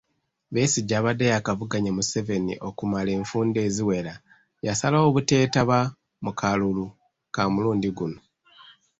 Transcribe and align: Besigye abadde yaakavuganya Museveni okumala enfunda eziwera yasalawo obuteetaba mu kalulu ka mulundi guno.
Besigye 0.53 0.95
abadde 0.99 1.25
yaakavuganya 1.31 1.91
Museveni 1.97 2.53
okumala 2.69 3.09
enfunda 3.17 3.59
eziwera 3.67 4.13
yasalawo 4.65 5.05
obuteetaba 5.09 5.79
mu 6.23 6.31
kalulu 6.39 6.85
ka 7.35 7.43
mulundi 7.53 7.89
guno. 7.97 8.19